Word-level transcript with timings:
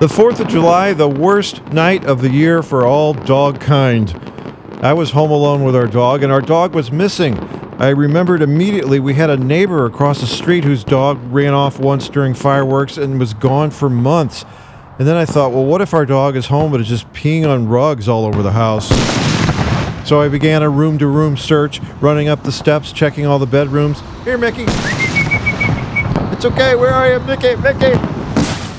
The 0.00 0.06
4th 0.06 0.38
of 0.38 0.46
July, 0.46 0.92
the 0.92 1.08
worst 1.08 1.72
night 1.72 2.04
of 2.04 2.22
the 2.22 2.30
year 2.30 2.62
for 2.62 2.86
all 2.86 3.12
dog 3.12 3.58
kind. 3.58 4.08
I 4.80 4.92
was 4.92 5.10
home 5.10 5.32
alone 5.32 5.64
with 5.64 5.74
our 5.74 5.88
dog, 5.88 6.22
and 6.22 6.32
our 6.32 6.40
dog 6.40 6.72
was 6.72 6.92
missing. 6.92 7.36
I 7.80 7.88
remembered 7.88 8.40
immediately 8.40 9.00
we 9.00 9.14
had 9.14 9.28
a 9.28 9.36
neighbor 9.36 9.86
across 9.86 10.20
the 10.20 10.28
street 10.28 10.62
whose 10.62 10.84
dog 10.84 11.18
ran 11.32 11.52
off 11.52 11.80
once 11.80 12.08
during 12.08 12.34
fireworks 12.34 12.96
and 12.96 13.18
was 13.18 13.34
gone 13.34 13.72
for 13.72 13.90
months. 13.90 14.44
And 15.00 15.08
then 15.08 15.16
I 15.16 15.24
thought, 15.24 15.50
well, 15.50 15.64
what 15.64 15.80
if 15.80 15.92
our 15.92 16.06
dog 16.06 16.36
is 16.36 16.46
home 16.46 16.70
but 16.70 16.80
is 16.80 16.86
just 16.86 17.12
peeing 17.12 17.44
on 17.44 17.66
rugs 17.66 18.08
all 18.08 18.24
over 18.24 18.40
the 18.40 18.52
house? 18.52 18.88
So 20.08 20.20
I 20.20 20.28
began 20.28 20.62
a 20.62 20.70
room 20.70 20.98
to 20.98 21.08
room 21.08 21.36
search, 21.36 21.80
running 22.00 22.28
up 22.28 22.44
the 22.44 22.52
steps, 22.52 22.92
checking 22.92 23.26
all 23.26 23.40
the 23.40 23.46
bedrooms. 23.46 24.00
Here, 24.22 24.38
Mickey. 24.38 24.66
It's 26.36 26.44
okay. 26.44 26.76
Where 26.76 26.94
are 26.94 27.10
you, 27.10 27.18
Mickey? 27.26 27.56
Mickey. 27.56 28.17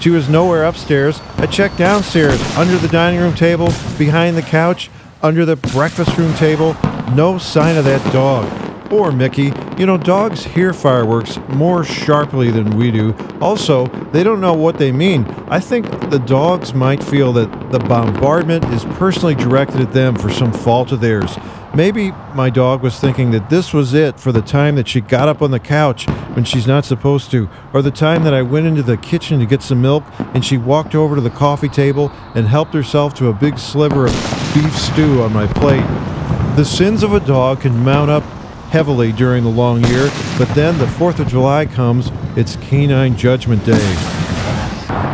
She 0.00 0.10
was 0.10 0.28
nowhere 0.28 0.64
upstairs. 0.64 1.20
I 1.38 1.46
checked 1.46 1.76
downstairs, 1.76 2.40
under 2.56 2.76
the 2.76 2.88
dining 2.88 3.20
room 3.20 3.34
table, 3.34 3.72
behind 3.98 4.36
the 4.36 4.42
couch, 4.42 4.90
under 5.22 5.44
the 5.44 5.56
breakfast 5.56 6.16
room 6.16 6.32
table. 6.34 6.76
No 7.14 7.38
sign 7.38 7.76
of 7.76 7.84
that 7.84 8.12
dog. 8.12 8.92
Or 8.92 9.10
Mickey. 9.10 9.52
You 9.76 9.86
know, 9.86 9.98
dogs 9.98 10.44
hear 10.44 10.72
fireworks 10.72 11.38
more 11.48 11.84
sharply 11.84 12.50
than 12.50 12.76
we 12.76 12.90
do. 12.90 13.14
Also, 13.40 13.86
they 14.12 14.22
don't 14.22 14.40
know 14.40 14.54
what 14.54 14.78
they 14.78 14.92
mean. 14.92 15.24
I 15.48 15.60
think 15.60 16.10
the 16.10 16.18
dogs 16.20 16.72
might 16.72 17.02
feel 17.02 17.32
that 17.34 17.70
the 17.70 17.80
bombardment 17.80 18.64
is 18.66 18.84
personally 18.84 19.34
directed 19.34 19.80
at 19.80 19.92
them 19.92 20.14
for 20.16 20.30
some 20.30 20.52
fault 20.52 20.92
of 20.92 21.00
theirs. 21.00 21.36
Maybe 21.74 22.12
my 22.34 22.50
dog 22.50 22.82
was 22.82 22.98
thinking 22.98 23.30
that 23.32 23.50
this 23.50 23.72
was 23.72 23.94
it 23.94 24.18
for 24.18 24.32
the 24.32 24.40
time 24.40 24.74
that 24.76 24.88
she 24.88 25.00
got 25.00 25.28
up 25.28 25.42
on 25.42 25.50
the 25.50 25.60
couch 25.60 26.08
when 26.34 26.44
she's 26.44 26.66
not 26.66 26.84
supposed 26.84 27.30
to, 27.32 27.48
or 27.72 27.82
the 27.82 27.90
time 27.90 28.24
that 28.24 28.34
I 28.34 28.42
went 28.42 28.66
into 28.66 28.82
the 28.82 28.96
kitchen 28.96 29.38
to 29.40 29.46
get 29.46 29.62
some 29.62 29.82
milk 29.82 30.02
and 30.18 30.44
she 30.44 30.56
walked 30.56 30.94
over 30.94 31.14
to 31.14 31.20
the 31.20 31.30
coffee 31.30 31.68
table 31.68 32.10
and 32.34 32.48
helped 32.48 32.74
herself 32.74 33.14
to 33.14 33.28
a 33.28 33.32
big 33.32 33.58
sliver 33.58 34.06
of 34.06 34.12
beef 34.54 34.76
stew 34.76 35.22
on 35.22 35.32
my 35.32 35.46
plate. 35.46 35.86
The 36.56 36.64
sins 36.64 37.02
of 37.02 37.12
a 37.12 37.20
dog 37.20 37.60
can 37.60 37.84
mount 37.84 38.10
up 38.10 38.24
heavily 38.70 39.12
during 39.12 39.44
the 39.44 39.50
long 39.50 39.84
year, 39.84 40.10
but 40.38 40.48
then 40.54 40.78
the 40.78 40.86
4th 40.86 41.20
of 41.20 41.28
July 41.28 41.66
comes, 41.66 42.10
it's 42.36 42.56
Canine 42.56 43.16
Judgment 43.16 43.64
Day. 43.64 43.94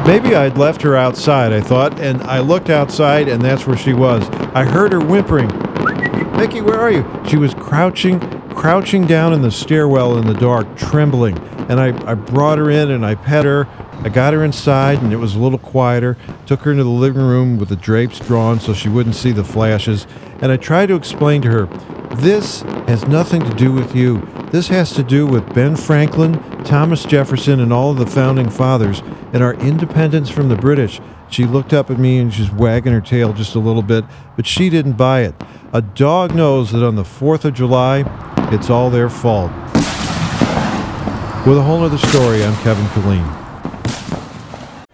Maybe 0.07 0.35
I'd 0.35 0.57
left 0.57 0.83
her 0.83 0.97
outside, 0.97 1.53
I 1.53 1.61
thought, 1.61 1.99
and 1.99 2.23
I 2.23 2.41
looked 2.41 2.71
outside 2.71 3.29
and 3.29 3.43
that's 3.43 3.67
where 3.67 3.77
she 3.77 3.93
was. 3.93 4.29
I 4.55 4.65
heard 4.65 4.93
her 4.93 5.01
whimpering. 5.01 5.51
Mickey, 6.37 6.61
where 6.61 6.81
are 6.81 6.91
you? 6.91 7.05
She 7.29 7.37
was 7.37 7.55
crouching, 7.55 8.19
crouching 8.51 9.07
down 9.07 9.33
in 9.33 9.43
the 9.43 9.51
stairwell 9.51 10.19
in 10.19 10.27
the 10.27 10.35
dark, 10.35 10.77
trembling. 10.77 11.39
And 11.69 11.81
I, 11.81 12.11
I 12.11 12.15
brought 12.15 12.59
her 12.59 12.69
in 12.69 12.91
and 12.91 13.07
I 13.07 13.15
pet 13.15 13.45
her. 13.45 13.69
I 14.03 14.09
got 14.09 14.35
her 14.35 14.45
inside 14.45 15.01
and 15.01 15.13
it 15.13 15.17
was 15.17 15.37
a 15.37 15.39
little 15.39 15.59
quieter. 15.59 16.17
Took 16.47 16.63
her 16.63 16.73
into 16.73 16.83
the 16.83 16.91
living 16.91 17.23
room 17.23 17.57
with 17.57 17.69
the 17.69 17.77
drapes 17.77 18.19
drawn 18.19 18.59
so 18.59 18.75
she 18.75 18.89
wouldn't 18.89 19.15
see 19.15 19.31
the 19.31 19.45
flashes. 19.45 20.09
And 20.41 20.51
I 20.51 20.57
tried 20.57 20.87
to 20.87 20.97
explain 20.97 21.41
to 21.43 21.51
her 21.51 21.67
this 22.17 22.63
has 22.87 23.07
nothing 23.07 23.43
to 23.43 23.55
do 23.55 23.73
with 23.73 23.95
you. 23.95 24.21
This 24.51 24.69
has 24.69 24.93
to 24.93 25.03
do 25.03 25.27
with 25.27 25.55
Ben 25.55 25.77
Franklin, 25.77 26.35
Thomas 26.65 27.05
Jefferson, 27.05 27.61
and 27.61 27.73
all 27.73 27.91
of 27.91 27.99
the 27.99 28.07
founding 28.07 28.51
fathers 28.51 29.03
and 29.33 29.43
our 29.43 29.55
independence 29.55 30.31
from 30.31 30.49
the 30.49 30.57
British. 30.57 31.01
She 31.29 31.45
looked 31.45 31.73
up 31.73 31.91
at 31.91 31.99
me 31.99 32.19
and 32.19 32.33
she's 32.33 32.51
wagging 32.51 32.93
her 32.93 33.01
tail 33.01 33.33
just 33.33 33.55
a 33.55 33.59
little 33.59 33.83
bit, 33.83 34.05
but 34.37 34.47
she 34.47 34.71
didn't 34.71 34.93
buy 34.93 35.23
it. 35.23 35.35
A 35.73 35.83
dog 35.83 36.35
knows 36.35 36.73
that 36.73 36.85
on 36.85 36.95
the 36.95 37.03
4th 37.03 37.45
of 37.45 37.55
July, 37.55 38.05
it's 38.53 38.71
all 38.71 38.91
their 38.91 39.11
fault. 39.11 39.51
With 41.47 41.59
a 41.59 41.63
whole 41.63 41.83
other 41.83 41.99
story, 41.99 42.45
I'm 42.45 42.57
Kevin 42.63 42.87
Killeen. 42.87 43.44